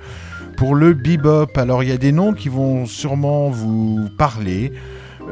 pour 0.59 0.75
le 0.75 0.93
bebop. 0.93 1.57
Alors 1.57 1.83
il 1.83 1.89
y 1.89 1.93
a 1.93 1.97
des 1.97 2.13
noms 2.13 2.35
qui 2.35 2.51
vont 2.51 2.85
sûrement 2.85 3.49
vous 3.49 4.11
parler. 4.19 4.71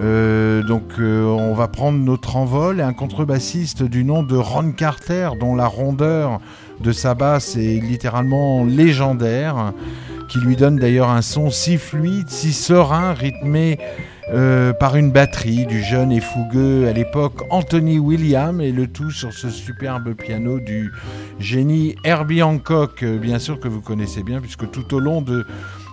Euh, 0.01 0.63
donc 0.63 0.85
euh, 1.01 1.25
on 1.25 1.55
va 1.55 1.67
prendre 1.67 1.99
notre 1.99 2.37
envol 2.37 2.79
et 2.79 2.83
un 2.83 2.93
contrebassiste 2.93 3.83
du 3.83 4.05
nom 4.05 4.23
de 4.23 4.37
Ron 4.37 4.71
Carter 4.71 5.31
dont 5.41 5.57
la 5.57 5.67
rondeur 5.67 6.41
de 6.81 6.93
sa 6.93 7.15
basse 7.15 7.57
est 7.57 7.81
littéralement 7.81 8.65
légendaire, 8.65 9.73
qui 10.29 10.39
lui 10.39 10.55
donne 10.55 10.77
d'ailleurs 10.77 11.11
un 11.11 11.23
son 11.23 11.51
si 11.51 11.79
fluide, 11.79 12.29
si 12.29 12.53
serein, 12.53 13.13
rythmé 13.13 13.79
euh, 14.33 14.73
par 14.73 14.95
une 14.95 15.11
batterie 15.11 15.67
du 15.67 15.83
jeune 15.83 16.13
et 16.13 16.21
fougueux 16.21 16.87
à 16.87 16.93
l'époque 16.93 17.43
Anthony 17.51 17.99
William 17.99 18.61
et 18.61 18.71
le 18.71 18.87
tout 18.87 19.11
sur 19.11 19.33
ce 19.33 19.51
superbe 19.51 20.13
piano 20.15 20.61
du 20.61 20.93
génie 21.41 21.97
Herbie 22.05 22.43
Hancock, 22.43 23.05
bien 23.05 23.41
sûr 23.41 23.59
que 23.59 23.67
vous 23.67 23.81
connaissez 23.81 24.23
bien 24.23 24.41
puisque 24.41 24.71
tout 24.71 24.95
au 24.95 25.01
long 25.01 25.23
de 25.23 25.45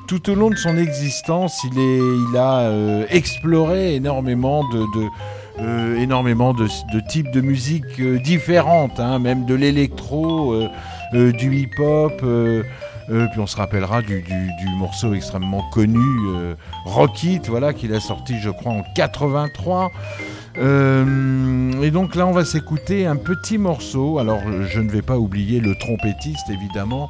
tout 0.07 0.29
au 0.29 0.35
long 0.35 0.49
de 0.49 0.55
son 0.55 0.77
existence, 0.77 1.63
il, 1.63 2.37
a 2.37 2.59
euh, 2.61 3.05
exploré 3.09 3.95
énormément 3.95 4.63
de, 4.63 4.85
euh, 5.59 7.01
types 7.09 7.31
de 7.31 7.41
musique 7.41 7.99
euh, 7.99 8.19
différentes, 8.19 8.99
hein, 8.99 9.19
même 9.19 9.45
de 9.45 9.55
l'électro, 9.55 10.55
du 11.13 11.55
hip-hop. 11.55 12.17
puis 12.17 13.39
on 13.39 13.47
se 13.47 13.55
rappellera 13.55 14.01
du, 14.01 14.23
morceau 14.77 15.13
extrêmement 15.13 15.63
connu 15.71 15.99
Rock 16.85 17.23
It, 17.23 17.47
voilà, 17.47 17.73
qu'il 17.73 17.93
a 17.93 17.99
sorti, 17.99 18.37
je 18.39 18.49
crois, 18.49 18.73
en 18.73 18.83
83. 18.95 19.91
et 20.57 21.91
donc 21.91 22.15
là, 22.15 22.27
on 22.27 22.31
va 22.31 22.43
s'écouter 22.43 23.05
un 23.05 23.15
petit 23.15 23.57
morceau. 23.57 24.19
Alors, 24.19 24.41
je 24.67 24.79
ne 24.81 24.89
vais 24.89 25.01
pas 25.01 25.17
oublier 25.17 25.61
le 25.61 25.73
trompettiste, 25.75 26.49
évidemment, 26.49 27.07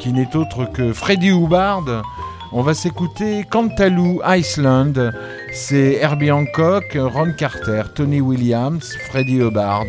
qui 0.00 0.12
n'est 0.12 0.36
autre 0.36 0.66
que 0.70 0.92
Freddie 0.92 1.30
Hubbard. 1.30 1.84
On 2.58 2.62
va 2.62 2.72
s'écouter 2.72 3.44
Cantaloo 3.44 4.22
Iceland. 4.24 4.94
C'est 5.52 5.98
Herbie 6.00 6.30
Hancock, 6.30 6.96
Ron 6.98 7.34
Carter, 7.36 7.82
Tony 7.94 8.22
Williams, 8.22 8.96
Freddie 9.10 9.40
Hubbard. 9.40 9.84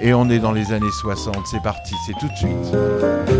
Et 0.00 0.12
on 0.12 0.28
est 0.28 0.40
dans 0.40 0.50
les 0.50 0.72
années 0.72 0.90
60. 0.90 1.46
C'est 1.46 1.62
parti, 1.62 1.94
c'est 2.04 2.18
tout 2.18 2.26
de 2.26 2.36
suite. 2.36 3.31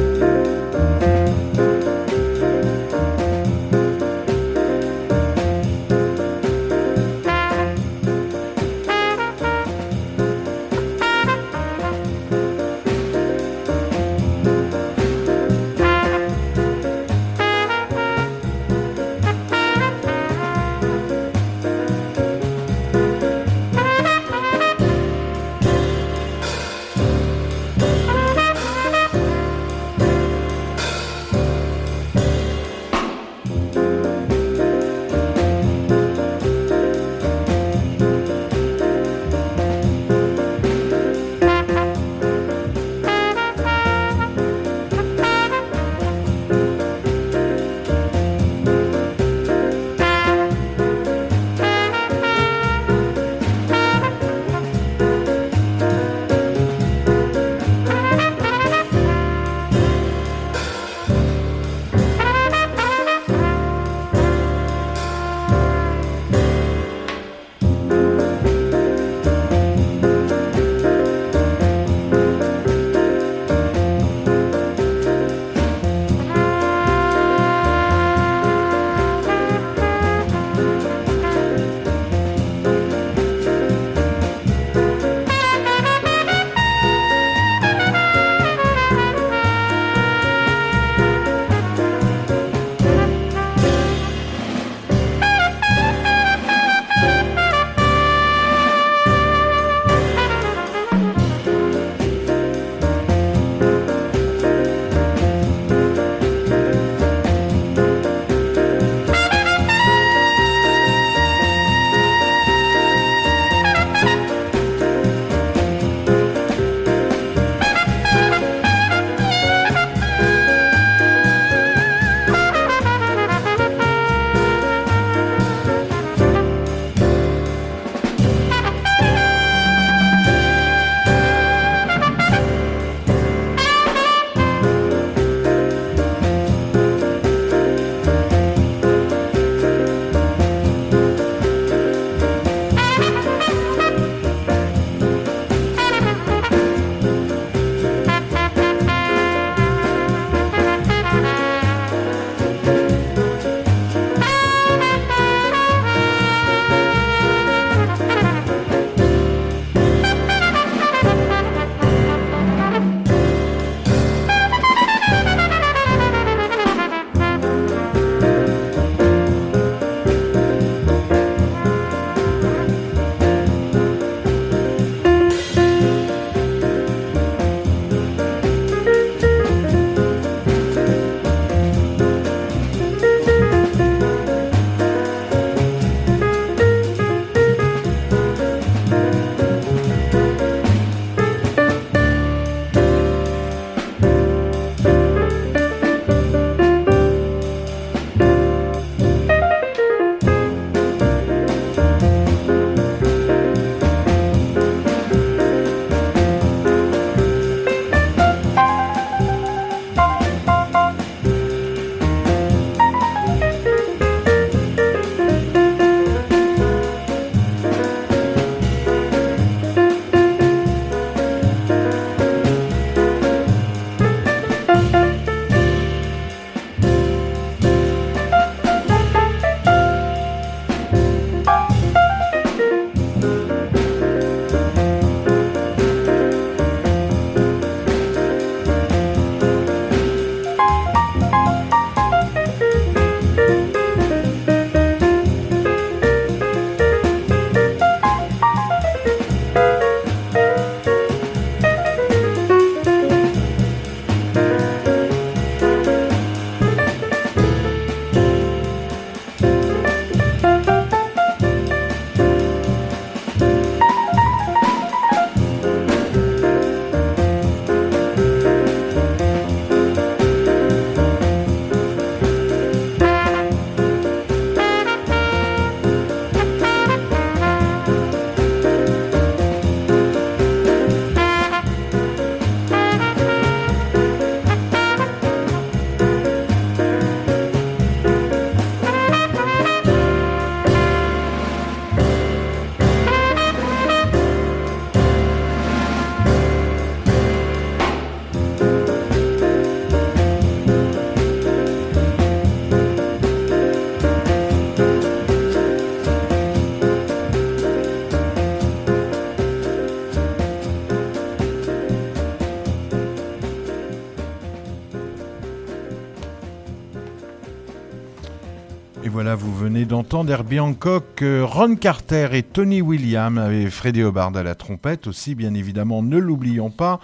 Vous 320.02 320.08
venez 320.08 320.18
d'entendre 320.18 320.32
Herbie 320.32 320.60
Hancock, 320.60 321.22
euh, 321.22 321.44
Ron 321.44 321.76
Carter 321.76 322.28
et 322.32 322.42
Tony 322.42 322.80
Williams, 322.80 323.38
avec 323.38 323.68
Freddie 323.68 324.00
Hubbard 324.00 324.36
à 324.36 324.42
la 324.42 324.54
trompette 324.54 325.06
aussi, 325.06 325.34
bien 325.34 325.54
évidemment, 325.54 326.02
ne 326.02 326.18
l'oublions 326.18 326.70
pas, 326.70 326.98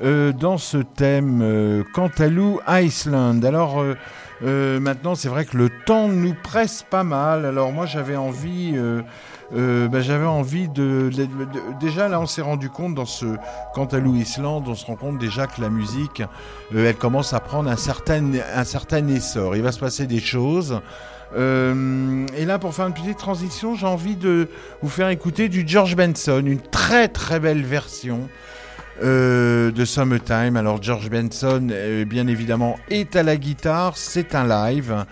euh, 0.00 0.32
dans 0.32 0.56
ce 0.56 0.78
thème 0.78 1.40
euh, 1.42 1.82
Cantalou 1.92 2.60
Iceland. 2.66 3.42
Alors 3.42 3.84
euh, 4.42 4.80
maintenant, 4.80 5.14
c'est 5.14 5.28
vrai 5.28 5.44
que 5.44 5.56
le 5.56 5.68
temps 5.84 6.08
nous 6.08 6.34
presse 6.42 6.84
pas 6.88 7.04
mal. 7.04 7.44
Alors 7.44 7.72
moi, 7.72 7.86
j'avais 7.86 8.16
envie... 8.16 8.74
Euh, 9.54 9.88
bah, 9.88 10.00
j'avais 10.02 10.26
envie 10.26 10.68
de, 10.68 11.10
Déjà, 11.80 12.08
là, 12.08 12.20
on 12.20 12.26
s'est 12.26 12.42
rendu 12.42 12.68
compte 12.68 12.94
dans 12.94 13.06
ce 13.06 13.24
Cantalou 13.74 14.14
Island, 14.14 14.64
on 14.68 14.74
se 14.74 14.84
rend 14.84 14.96
compte 14.96 15.16
déjà 15.16 15.46
que 15.46 15.62
la 15.62 15.70
musique, 15.70 16.22
euh, 16.74 16.86
elle 16.86 16.96
commence 16.96 17.32
à 17.32 17.40
prendre 17.40 17.70
un 17.70 17.76
certain, 17.76 18.30
un 18.54 18.64
certain 18.64 19.08
essor. 19.08 19.56
Il 19.56 19.62
va 19.62 19.72
se 19.72 19.80
passer 19.80 20.06
des 20.06 20.20
choses. 20.20 20.82
Euh, 21.36 22.26
et 22.36 22.44
là, 22.44 22.58
pour 22.58 22.74
faire 22.74 22.86
une 22.86 22.94
petite 22.94 23.18
transition, 23.18 23.74
j'ai 23.74 23.86
envie 23.86 24.16
de 24.16 24.48
vous 24.82 24.88
faire 24.88 25.08
écouter 25.08 25.48
du 25.48 25.64
George 25.66 25.96
Benson, 25.96 26.42
une 26.44 26.60
très 26.60 27.08
très 27.08 27.40
belle 27.40 27.62
version 27.64 28.28
euh, 29.02 29.70
de 29.70 29.84
Summertime. 29.84 30.56
Alors 30.56 30.82
George 30.82 31.10
Benson, 31.10 31.68
euh, 31.70 32.04
bien 32.04 32.26
évidemment, 32.26 32.78
est 32.90 33.16
à 33.16 33.22
la 33.22 33.36
guitare, 33.36 33.96
c'est 33.96 34.34
un 34.34 34.46
live. 34.46 35.04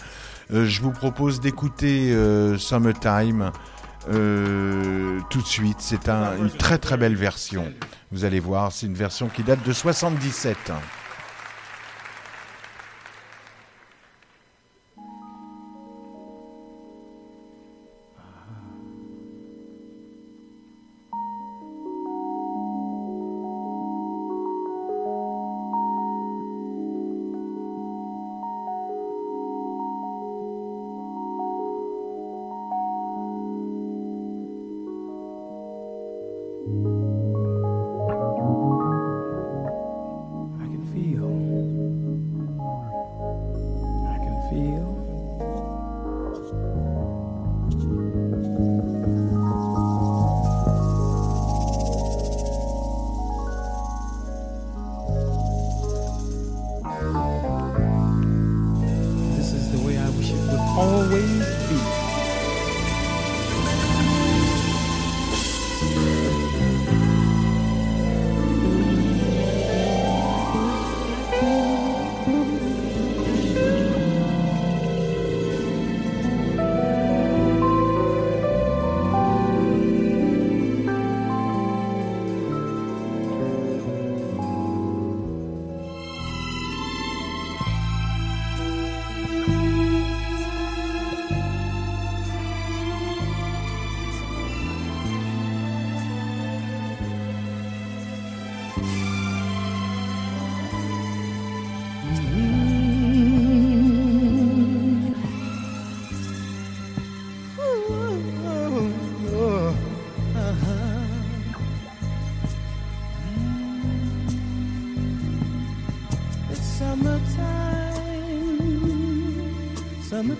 Je 0.50 0.80
vous 0.80 0.92
propose 0.92 1.40
d'écouter 1.40 2.14
Summertime 2.56 3.50
tout 4.08 4.12
de 5.42 5.46
suite. 5.46 5.78
C'est 5.80 6.08
un, 6.08 6.36
une 6.38 6.50
très 6.50 6.78
très 6.78 6.96
belle 6.96 7.16
version. 7.16 7.64
Vous 8.12 8.24
allez 8.24 8.38
voir, 8.38 8.70
c'est 8.70 8.86
une 8.86 8.94
version 8.94 9.28
qui 9.28 9.42
date 9.42 9.66
de 9.66 9.72
77. 9.72 10.70
Always 60.76 61.46
be. 61.70 61.95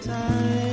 Summertime, 0.03 0.66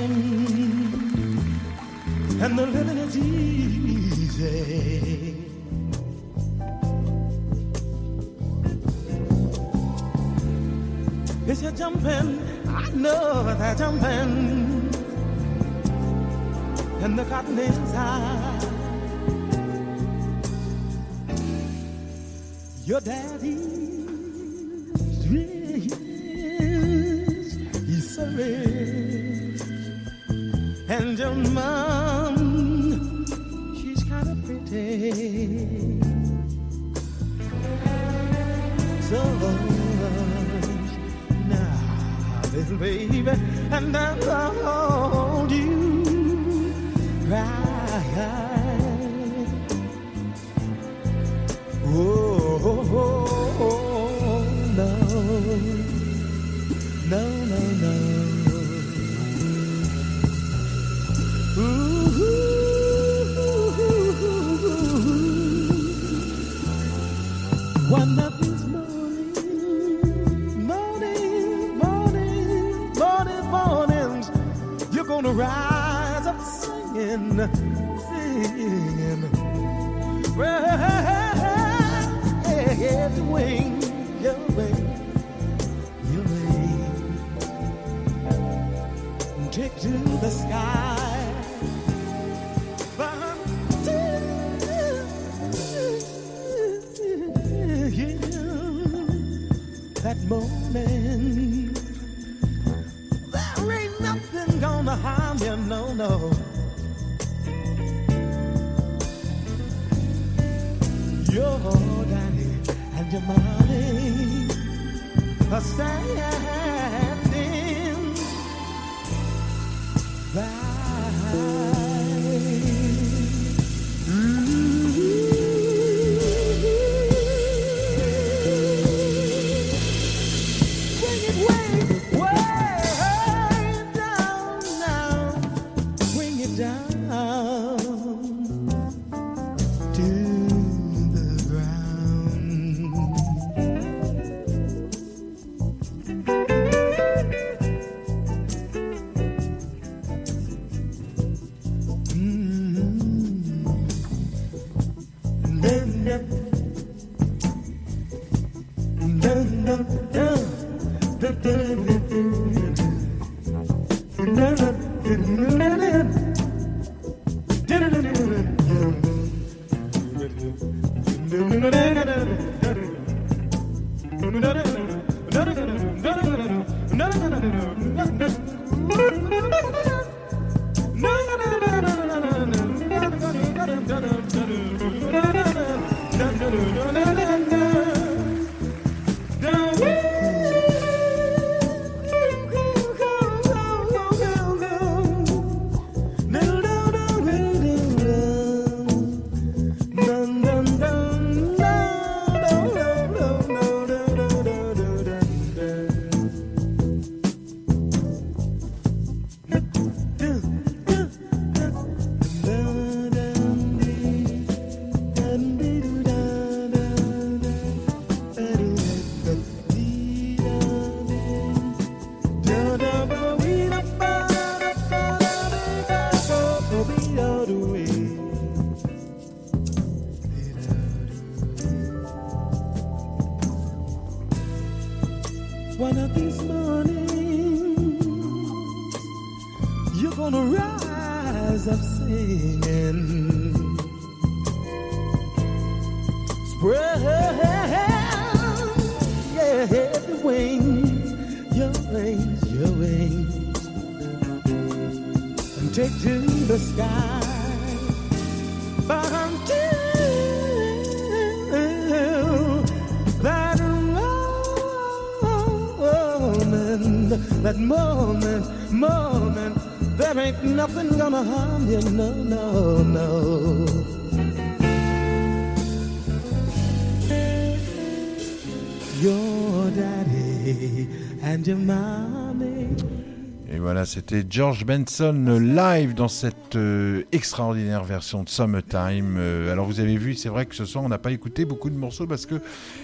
Et 283.51 283.59
voilà, 283.59 283.85
c'était 283.85 284.23
George 284.27 284.65
Benson 284.65 285.37
live 285.39 285.93
dans 285.93 286.07
cette 286.07 286.55
euh, 286.55 287.03
extraordinaire 287.11 287.83
version 287.83 288.23
de 288.23 288.29
Summertime. 288.29 289.17
Euh, 289.19 289.51
alors 289.51 289.65
vous 289.65 289.81
avez 289.81 289.97
vu, 289.97 290.15
c'est 290.15 290.29
vrai 290.29 290.45
que 290.45 290.55
ce 290.55 290.63
soir 290.65 290.83
on 290.83 290.89
n'a 290.89 290.97
pas 290.97 291.11
écouté 291.11 291.43
beaucoup 291.45 291.69
de 291.69 291.75
morceaux 291.75 292.07
parce 292.07 292.25
que 292.25 292.35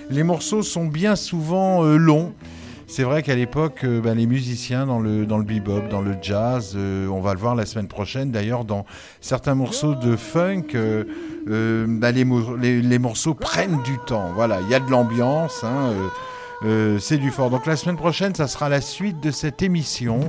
les 0.09 0.23
morceaux 0.23 0.63
sont 0.63 0.85
bien 0.85 1.15
souvent 1.15 1.85
euh, 1.85 1.95
longs. 1.95 2.33
C'est 2.91 3.03
vrai 3.03 3.21
qu'à 3.21 3.35
l'époque, 3.35 3.81
euh, 3.83 4.01
ben, 4.01 4.15
les 4.17 4.25
musiciens 4.25 4.87
dans 4.87 4.99
le, 4.99 5.27
dans 5.27 5.37
le 5.37 5.43
bebop, 5.43 5.81
dans 5.91 6.01
le 6.01 6.15
jazz, 6.21 6.73
euh, 6.75 7.07
on 7.07 7.21
va 7.21 7.33
le 7.35 7.39
voir 7.39 7.53
la 7.53 7.67
semaine 7.67 7.87
prochaine 7.87 8.31
d'ailleurs, 8.31 8.65
dans 8.65 8.83
certains 9.21 9.53
morceaux 9.53 9.93
de 9.93 10.15
funk, 10.15 10.63
euh, 10.73 11.03
euh, 11.49 11.85
ben, 11.87 12.11
les, 12.11 12.25
les- 12.59 12.81
les 12.81 12.99
morceaux 12.99 13.35
prennent 13.35 13.81
du 13.83 13.97
temps. 14.07 14.31
Voilà, 14.33 14.59
il 14.61 14.69
y 14.69 14.73
a 14.73 14.79
de 14.79 14.89
l'ambiance. 14.89 15.63
hein, 15.63 15.93
euh, 16.65 16.97
c'est 16.99 17.17
du 17.17 17.29
fort. 17.31 17.51
Donc 17.51 17.67
la 17.67 17.75
semaine 17.77 17.95
prochaine, 17.95 18.33
ça 18.35 18.47
sera 18.47 18.67
la 18.69 18.81
suite 18.81 19.21
de 19.21 19.29
cette 19.31 19.61
émission. 19.61 20.19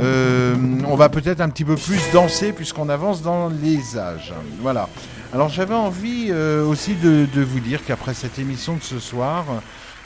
Euh, 0.00 0.54
on 0.86 0.96
va 0.96 1.08
peut-être 1.08 1.40
un 1.40 1.48
petit 1.48 1.64
peu 1.64 1.76
plus 1.76 2.00
danser 2.12 2.52
puisqu'on 2.52 2.88
avance 2.90 3.22
dans 3.22 3.48
les 3.48 3.96
âges. 3.96 4.34
Voilà. 4.60 4.88
Alors 5.32 5.48
j'avais 5.48 5.74
envie 5.74 6.26
euh, 6.30 6.66
aussi 6.66 6.94
de, 6.94 7.26
de 7.32 7.40
vous 7.42 7.60
dire 7.60 7.80
qu'après 7.86 8.12
cette 8.12 8.38
émission 8.38 8.74
de 8.74 8.82
ce 8.82 8.98
soir, 8.98 9.46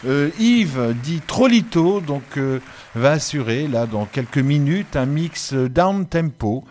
euh, 0.06 0.30
Yves 0.38 0.94
dit 1.02 1.20
Trolito 1.26 2.00
donc 2.00 2.22
euh, 2.36 2.60
va 2.94 3.12
assurer 3.12 3.66
là 3.68 3.86
dans 3.86 4.04
quelques 4.04 4.38
minutes 4.38 4.96
un 4.96 5.06
mix 5.06 5.52
down 5.52 6.06
tempo 6.06 6.64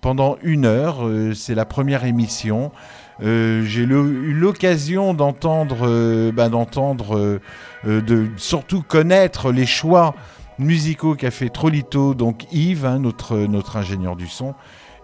pendant 0.00 0.36
une 0.42 0.66
heure. 0.66 1.06
Euh, 1.06 1.34
c'est 1.34 1.54
la 1.54 1.64
première 1.64 2.04
émission. 2.04 2.72
J'ai 3.20 3.82
eu 3.84 4.34
l'occasion 4.34 5.14
d'entendre, 5.14 6.32
bah, 6.32 6.48
d'entendre, 6.48 7.38
de 7.84 8.26
surtout 8.36 8.82
connaître 8.82 9.52
les 9.52 9.66
choix 9.66 10.16
musicaux 10.58 11.14
qu'a 11.14 11.30
fait 11.30 11.48
Trolito, 11.48 12.14
donc 12.14 12.52
Yves, 12.52 12.84
hein, 12.84 12.98
notre 12.98 13.76
ingénieur 13.76 14.16
du 14.16 14.26
son. 14.26 14.56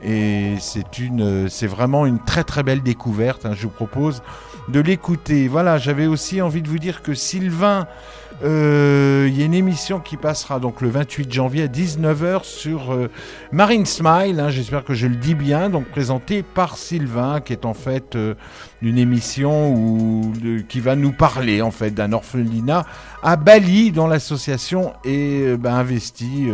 Et 0.02 0.54
c'est 0.58 1.66
vraiment 1.66 2.06
une 2.06 2.18
très 2.18 2.42
très 2.42 2.62
belle 2.62 2.82
découverte. 2.82 3.46
hein. 3.46 3.52
Je 3.54 3.62
vous 3.62 3.72
propose 3.72 4.22
de 4.68 4.80
l'écouter. 4.80 5.48
Voilà, 5.48 5.78
j'avais 5.78 6.06
aussi 6.06 6.40
envie 6.40 6.62
de 6.62 6.68
vous 6.68 6.78
dire 6.78 7.02
que 7.02 7.14
Sylvain, 7.14 7.86
euh, 8.42 9.26
il 9.28 9.38
y 9.38 9.42
a 9.42 9.44
une 9.44 9.54
émission 9.54 10.00
qui 10.00 10.16
passera 10.16 10.60
donc 10.60 10.80
le 10.80 10.88
28 10.88 11.30
janvier 11.30 11.64
à 11.64 11.66
19h 11.66 12.44
sur 12.44 12.92
euh, 12.92 13.10
Marine 13.52 13.84
Smile, 13.84 14.40
hein, 14.40 14.48
j'espère 14.48 14.82
que 14.82 14.94
je 14.94 15.06
le 15.06 15.16
dis 15.16 15.34
bien, 15.34 15.68
donc 15.68 15.86
présenté 15.86 16.42
par 16.42 16.78
Sylvain, 16.78 17.40
qui 17.40 17.52
est 17.52 17.66
en 17.66 17.74
fait 17.74 18.16
euh, 18.16 18.34
une 18.80 18.96
émission 18.96 19.74
où, 19.74 20.32
qui 20.68 20.80
va 20.80 20.96
nous 20.96 21.12
parler 21.12 21.60
en 21.60 21.70
fait 21.70 21.90
d'un 21.90 22.12
orphelinat 22.14 22.86
à 23.22 23.36
Bali, 23.36 23.92
dont 23.92 24.06
l'association 24.06 24.94
est 25.04 25.58
ben, 25.58 25.74
investie 25.74 26.48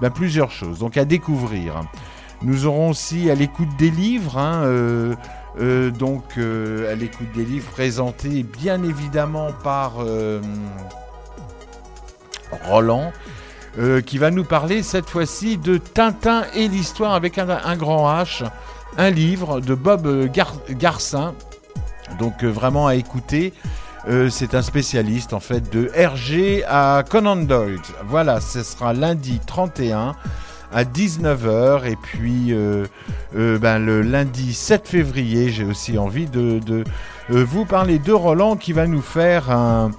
ben, 0.00 0.10
plusieurs 0.10 0.52
choses, 0.52 0.78
donc 0.78 0.96
à 0.96 1.04
découvrir. 1.04 1.80
Nous 2.42 2.66
aurons 2.66 2.90
aussi 2.90 3.30
à 3.30 3.34
l'écoute 3.34 3.70
des 3.78 3.90
livres, 3.90 4.38
hein, 4.38 4.62
euh, 5.58 5.90
donc 5.90 6.24
euh, 6.38 6.92
à 6.92 6.94
l'écoute 6.94 7.32
des 7.34 7.44
livres 7.44 7.70
présentés 7.70 8.42
bien 8.42 8.82
évidemment 8.82 9.48
par 9.64 9.94
euh, 10.00 10.40
Roland, 12.64 13.12
qui 14.06 14.16
va 14.16 14.30
nous 14.30 14.44
parler 14.44 14.82
cette 14.82 15.10
fois-ci 15.10 15.58
de 15.58 15.76
Tintin 15.76 16.44
et 16.54 16.66
l'histoire 16.66 17.12
avec 17.12 17.36
un, 17.36 17.76
grand 17.76 18.08
H, 18.10 18.42
un 18.96 19.10
livre 19.10 19.60
de 19.60 19.74
Bob 19.74 20.30
Gar- 20.32 20.54
Garcin, 20.70 21.34
donc 22.18 22.42
vraiment 22.42 22.86
à 22.86 22.94
écouter. 22.94 23.52
C'est 24.30 24.54
un 24.54 24.62
spécialiste 24.62 25.34
en 25.34 25.40
fait 25.40 25.68
de 25.70 25.90
RG 25.94 26.64
à 26.66 27.02
Conan 27.06 27.36
Doyle. 27.36 27.80
Voilà, 28.06 28.40
ce 28.40 28.62
sera 28.62 28.94
lundi 28.94 29.40
31 29.46 30.14
à 30.76 30.84
19h 30.84 31.86
et 31.86 31.96
puis 31.96 32.52
euh, 32.52 32.84
euh, 33.34 33.58
ben, 33.58 33.78
le 33.78 34.02
lundi 34.02 34.52
7 34.52 34.86
février 34.86 35.48
j'ai 35.48 35.64
aussi 35.64 35.96
envie 35.96 36.26
de, 36.26 36.60
euh, 36.68 36.84
vous 37.30 37.64
parler 37.64 37.98
de 37.98 38.12
Roland 38.12 38.56
qui 38.56 38.74
va 38.74 38.86
nous 38.86 39.00
faire 39.00 39.50
un, 39.50 39.90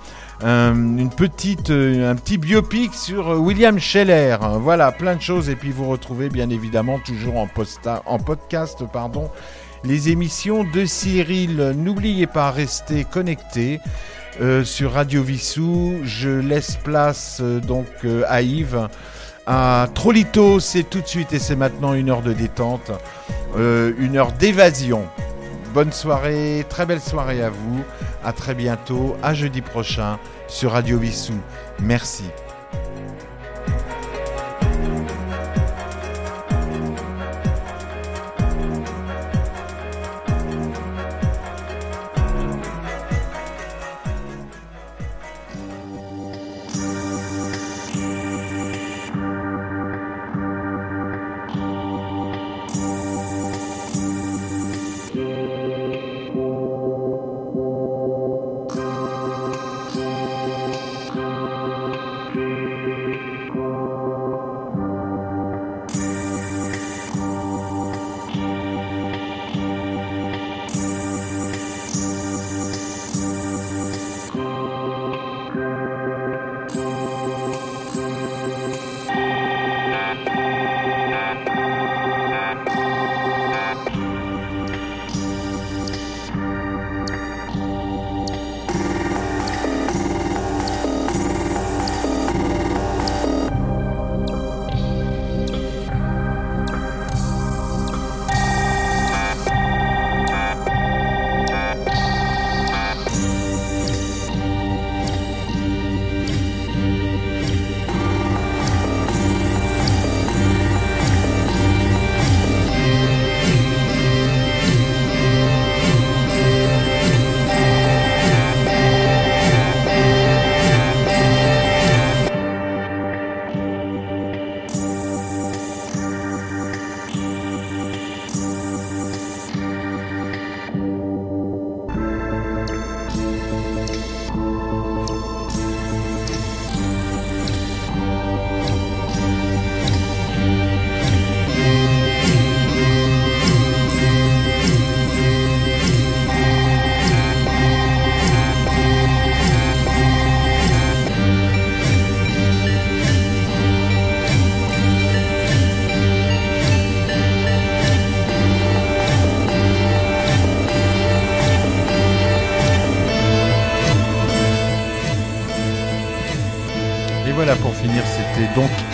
petit 1.18 2.38
biopic 2.38 2.94
sur 2.94 3.42
William 3.42 3.80
Scheller. 3.80 4.38
Voilà, 4.60 4.92
plein 4.92 5.16
de 5.16 5.22
choses. 5.22 5.50
Et 5.50 5.56
puis 5.56 5.72
vous 5.72 5.90
retrouvez 5.90 6.30
bien 6.30 6.52
évidemment 6.52 7.00
toujours 7.00 7.38
en, 7.38 7.48
en 8.06 8.20
podcast 8.20 8.84
pardon, 8.94 9.32
les 9.84 10.10
émissions 10.10 10.64
de 10.64 10.86
Cyril. 10.86 11.74
N'oubliez 11.76 12.28
pas, 12.28 12.52
restez 12.52 13.04
connectés. 13.04 13.80
sur 14.64 14.92
Radio 14.92 15.24
Vissou, 15.24 15.96
je 16.04 16.30
laisse 16.30 16.76
place 16.76 17.42
donc 17.42 17.88
à 18.28 18.44
Yves. 18.44 18.88
À 19.50 19.88
Trolito, 19.94 20.60
c'est 20.60 20.84
tout 20.84 21.00
de 21.00 21.08
suite 21.08 21.32
et 21.32 21.40
c'est 21.40 21.56
maintenant 21.56 21.94
une 21.94 22.10
heure 22.10 22.22
de 22.22 22.34
détente, 22.34 22.92
euh, 23.56 23.94
une 23.98 24.18
heure 24.18 24.34
d'évasion. 24.34 25.08
Bonne 25.74 25.94
soirée, 25.94 26.66
très 26.68 26.86
belle 26.86 27.00
soirée 27.00 27.42
à 27.42 27.50
vous. 27.50 27.82
À 28.26 28.34
très 28.34 28.54
bientôt, 28.54 29.16
à 29.24 29.34
jeudi 29.34 29.62
prochain 29.62 30.20
sur 30.50 30.74
Radio 30.74 31.00
Vissou. 31.00 31.36
Merci. 31.80 32.26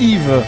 Yves. 0.03 0.43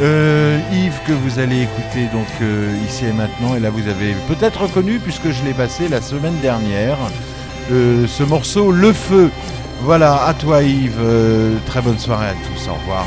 Euh, 0.00 0.58
Yves 0.72 0.98
que 1.06 1.12
vous 1.12 1.38
allez 1.38 1.62
écouter 1.62 2.06
donc 2.12 2.26
euh, 2.42 2.76
ici 2.84 3.06
et 3.06 3.12
maintenant. 3.12 3.54
Et 3.54 3.60
là, 3.60 3.70
vous 3.70 3.88
avez 3.88 4.14
peut-être 4.26 4.62
reconnu, 4.62 4.98
puisque 4.98 5.30
je 5.30 5.44
l'ai 5.44 5.54
passé 5.54 5.88
la 5.88 6.00
semaine 6.00 6.36
dernière, 6.40 6.98
euh, 7.70 8.06
ce 8.08 8.24
morceau 8.24 8.72
Le 8.72 8.92
Feu. 8.92 9.30
Voilà, 9.82 10.24
à 10.24 10.34
toi 10.34 10.62
Yves. 10.62 10.98
Euh, 10.98 11.56
très 11.66 11.80
bonne 11.80 11.98
soirée 11.98 12.26
à 12.26 12.34
tous. 12.34 12.68
Au 12.68 12.74
revoir. 12.74 13.06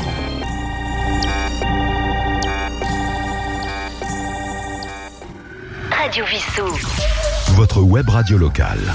Radio 5.90 6.24
Vissou. 6.24 6.66
Votre 7.54 7.82
web 7.82 8.08
radio 8.08 8.38
locale. 8.38 8.94